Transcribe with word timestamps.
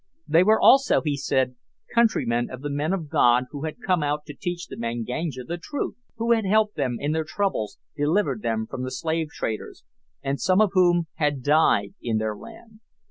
They 0.27 0.41
were 0.43 0.59
also, 0.59 1.01
he 1.03 1.15
said, 1.15 1.57
countrymen 1.93 2.49
of 2.49 2.61
the 2.61 2.71
men 2.71 2.91
of 2.91 3.07
God 3.07 3.43
who 3.51 3.65
had 3.65 3.83
come 3.85 4.01
out 4.01 4.25
to 4.25 4.33
teach 4.33 4.65
the 4.65 4.75
Manganja 4.75 5.43
the 5.43 5.59
Truth, 5.59 5.97
who 6.17 6.31
had 6.31 6.43
helped 6.43 6.75
them 6.75 6.97
in 6.99 7.11
their 7.11 7.23
troubles, 7.23 7.77
delivered 7.95 8.41
them 8.41 8.65
from 8.65 8.81
the 8.81 8.89
slave 8.89 9.27
traders, 9.29 9.83
and 10.23 10.41
some 10.41 10.59
of 10.59 10.71
whom 10.73 11.05
had 11.17 11.43
died 11.43 11.93
in 12.01 12.17
their 12.17 12.35
land. 12.35 12.79